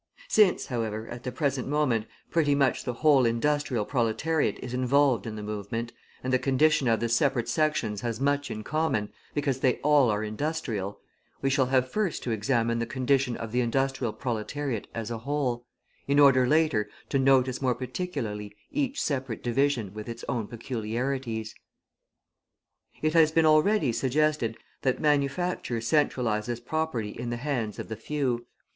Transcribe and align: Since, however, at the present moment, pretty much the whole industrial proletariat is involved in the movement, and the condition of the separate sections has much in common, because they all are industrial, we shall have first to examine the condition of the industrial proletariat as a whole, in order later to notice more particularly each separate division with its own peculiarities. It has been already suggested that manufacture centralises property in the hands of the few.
Since, 0.29 0.65
however, 0.65 1.07
at 1.09 1.21
the 1.21 1.31
present 1.31 1.67
moment, 1.67 2.07
pretty 2.31 2.55
much 2.55 2.85
the 2.85 2.93
whole 3.05 3.23
industrial 3.23 3.85
proletariat 3.85 4.57
is 4.59 4.73
involved 4.73 5.27
in 5.27 5.35
the 5.35 5.43
movement, 5.43 5.93
and 6.23 6.33
the 6.33 6.39
condition 6.39 6.87
of 6.87 6.99
the 6.99 7.07
separate 7.07 7.47
sections 7.47 8.01
has 8.01 8.19
much 8.19 8.49
in 8.49 8.63
common, 8.63 9.09
because 9.35 9.59
they 9.59 9.75
all 9.83 10.09
are 10.09 10.23
industrial, 10.23 10.99
we 11.43 11.51
shall 11.51 11.67
have 11.67 11.91
first 11.91 12.23
to 12.23 12.31
examine 12.31 12.79
the 12.79 12.87
condition 12.87 13.37
of 13.37 13.51
the 13.51 13.61
industrial 13.61 14.11
proletariat 14.11 14.87
as 14.95 15.11
a 15.11 15.19
whole, 15.19 15.67
in 16.07 16.17
order 16.17 16.47
later 16.47 16.89
to 17.09 17.19
notice 17.19 17.61
more 17.61 17.75
particularly 17.75 18.55
each 18.71 18.99
separate 18.99 19.43
division 19.43 19.93
with 19.93 20.09
its 20.09 20.25
own 20.27 20.47
peculiarities. 20.47 21.53
It 23.03 23.13
has 23.13 23.31
been 23.31 23.45
already 23.45 23.91
suggested 23.91 24.57
that 24.81 24.99
manufacture 24.99 25.77
centralises 25.79 26.65
property 26.65 27.09
in 27.11 27.29
the 27.29 27.37
hands 27.37 27.77
of 27.77 27.87
the 27.87 27.95
few. 27.95 28.47